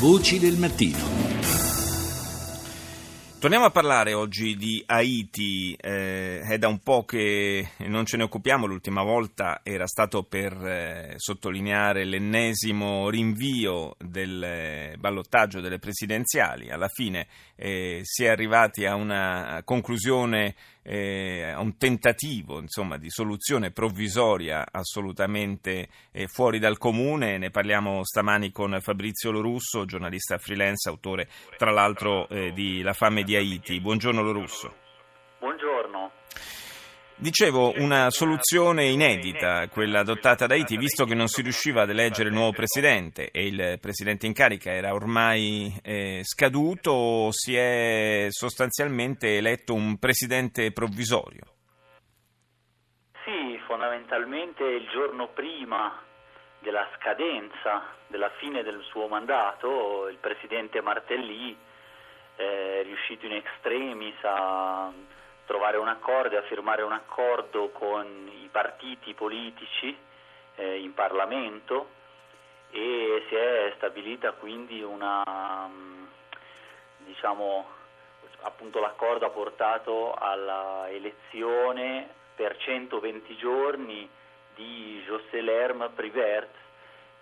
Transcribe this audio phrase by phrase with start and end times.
[0.00, 0.96] Voci del mattino.
[3.38, 8.22] Torniamo a parlare oggi di Haiti, eh, è da un po' che non ce ne
[8.22, 16.70] occupiamo, l'ultima volta era stato per eh, sottolineare l'ennesimo rinvio del eh, ballottaggio delle presidenziali,
[16.70, 17.26] alla fine
[17.56, 25.88] eh, si è arrivati a una conclusione, eh, un tentativo insomma, di soluzione provvisoria assolutamente
[26.10, 32.26] eh, fuori dal comune, ne parliamo stamani con Fabrizio Lorusso, giornalista freelance, autore tra l'altro
[32.52, 33.80] di La fame di Haiti.
[33.80, 34.79] Buongiorno Lorusso.
[37.20, 42.30] Dicevo, una soluzione inedita, quella adottata da Haiti, visto che non si riusciva ad eleggere
[42.30, 49.36] il nuovo presidente e il presidente in carica era ormai eh, scaduto, si è sostanzialmente
[49.36, 51.44] eletto un presidente provvisorio.
[53.26, 56.00] Sì, fondamentalmente il giorno prima
[56.60, 61.54] della scadenza, della fine del suo mandato, il presidente Martellì
[62.36, 64.90] è riuscito in extremis a
[65.50, 68.06] trovare un accordo e a firmare un accordo con
[68.40, 69.96] i partiti politici
[70.54, 71.88] eh, in Parlamento
[72.70, 75.68] e si è stabilita quindi una,
[76.98, 77.66] diciamo,
[78.42, 84.08] appunto l'accordo ha portato alla elezione per 120 giorni
[84.54, 86.54] di José Lerme Privert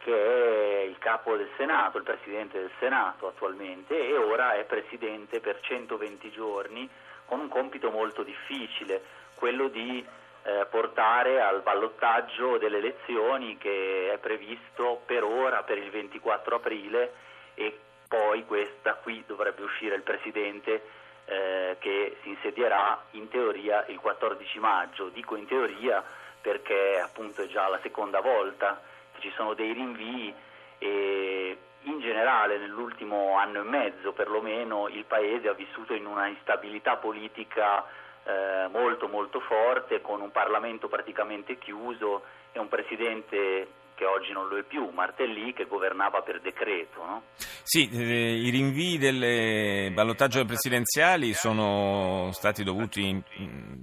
[0.00, 5.40] che è il capo del Senato, il presidente del Senato attualmente e ora è presidente
[5.40, 6.90] per 120 giorni
[7.28, 9.02] con un compito molto difficile,
[9.34, 10.04] quello di
[10.42, 17.12] eh, portare al ballottaggio delle elezioni che è previsto per ora, per il 24 aprile
[17.54, 20.82] e poi questa qui dovrebbe uscire il presidente
[21.26, 25.08] eh, che si insedierà in teoria il 14 maggio.
[25.10, 26.02] Dico in teoria
[26.40, 28.80] perché appunto è già la seconda volta
[29.18, 30.34] ci sono dei rinvii
[30.78, 36.96] e in generale nell'ultimo anno e mezzo perlomeno il Paese ha vissuto in una instabilità
[36.96, 37.84] politica
[38.24, 44.46] eh, molto molto forte con un Parlamento praticamente chiuso e un Presidente che oggi non
[44.46, 47.04] lo è più, Martellì che governava per decreto.
[47.04, 47.22] No?
[47.64, 53.20] Sì, eh, i rinvii del ballottaggio presidenziali sono stati dovuti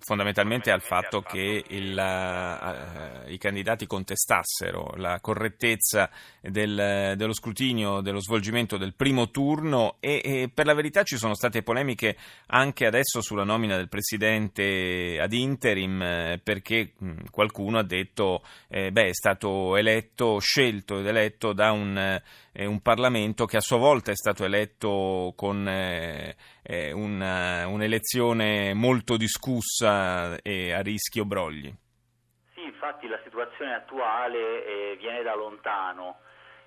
[0.00, 6.10] fondamentalmente al fatto che il, uh, i candidati contestassero la correttezza
[6.42, 11.34] del, dello scrutinio, dello svolgimento del primo turno e, e, per la verità ci sono
[11.34, 12.16] state polemiche
[12.48, 16.92] anche adesso sulla nomina del presidente ad interim eh, perché
[17.30, 21.96] qualcuno ha detto eh, beh è stato eletto eletto, scelto ed eletto da un,
[22.52, 28.74] eh, un, Parlamento che a sua volta è stato eletto con eh, eh una, un'elezione
[28.74, 31.72] molto discussa e a rischio brogli.
[32.54, 36.18] Sì, infatti la situazione attuale eh, viene da lontano.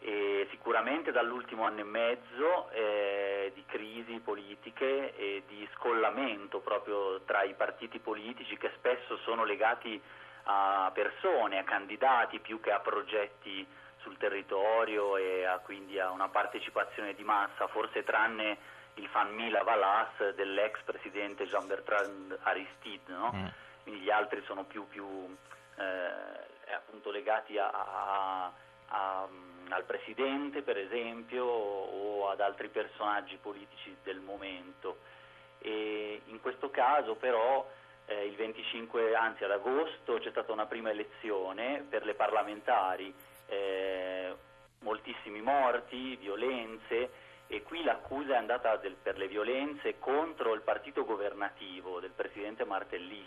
[0.00, 7.42] E sicuramente dall'ultimo anno e mezzo eh, di crisi politiche e di scollamento proprio tra
[7.42, 10.00] i partiti politici che spesso sono legati
[10.50, 13.66] a persone, a candidati più che a progetti
[13.98, 18.56] sul territorio e a, quindi a una partecipazione di massa, forse tranne
[18.94, 23.30] il fan Mila Valas dell'ex presidente Jean-Bertrand Aristide, no?
[23.34, 23.46] mm.
[23.82, 25.36] quindi gli altri sono più, più
[25.76, 29.28] eh, appunto legati a, a,
[29.68, 35.00] al presidente per esempio o ad altri personaggi politici del momento.
[35.60, 37.68] E in questo caso però
[38.08, 43.14] eh, il 25, anzi ad agosto c'è stata una prima elezione per le parlamentari,
[43.46, 44.34] eh,
[44.80, 47.10] moltissimi morti, violenze
[47.46, 52.64] e qui l'accusa è andata del, per le violenze contro il partito governativo del presidente
[52.64, 53.26] Martellì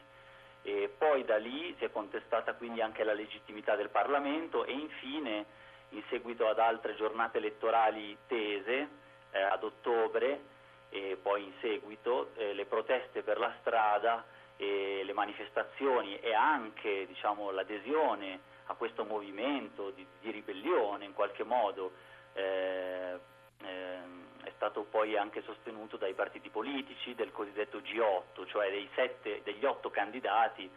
[0.64, 5.46] e poi da lì si è contestata quindi anche la legittimità del Parlamento e infine
[5.90, 8.88] in seguito ad altre giornate elettorali tese
[9.32, 10.50] eh, ad ottobre
[10.90, 14.24] e poi in seguito eh, le proteste per la strada
[14.62, 21.44] e le manifestazioni e anche diciamo, l'adesione a questo movimento di, di ribellione in qualche
[21.44, 21.94] modo
[22.34, 23.20] eh,
[23.64, 24.00] eh,
[24.44, 29.90] è stato poi anche sostenuto dai partiti politici del cosiddetto G8, cioè sette, degli otto
[29.90, 30.70] candidati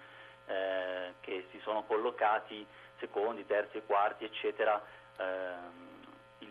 [0.47, 2.67] eh, che si sono collocati
[2.99, 4.83] secondi, terzi e quarti, eccetera,
[5.19, 5.84] ehm,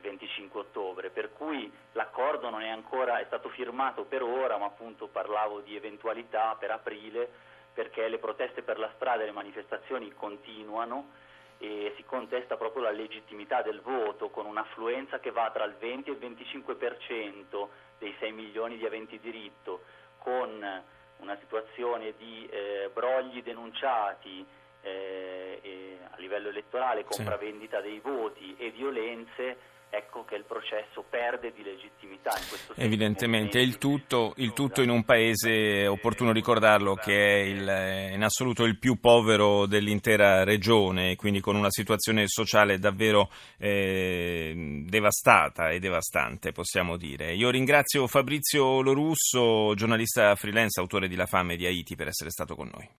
[0.03, 5.07] 25 ottobre, per cui l'accordo non è ancora è stato firmato per ora, ma appunto
[5.07, 7.27] parlavo di eventualità per aprile,
[7.73, 11.21] perché le proteste per la strada e le manifestazioni continuano
[11.57, 16.09] e si contesta proprio la legittimità del voto con un'affluenza che va tra il 20
[16.09, 17.67] e il 25%
[17.97, 19.83] dei 6 milioni di aventi diritto,
[20.17, 20.83] con
[21.17, 24.45] una situazione di eh, brogli denunciati
[24.81, 31.63] eh, a livello elettorale, compravendita dei voti e violenze ecco che il processo perde di
[31.63, 32.83] legittimità in.
[32.83, 38.23] Evidentemente, il tutto, il tutto, in un paese, è opportuno ricordarlo, che è il, in
[38.23, 45.79] assoluto il più povero dell'intera regione, quindi con una situazione sociale davvero eh, devastata e
[45.79, 47.33] devastante, possiamo dire.
[47.33, 52.55] Io ringrazio Fabrizio Lorusso, giornalista freelance, autore di La fame di Haiti, per essere stato
[52.55, 52.89] con noi.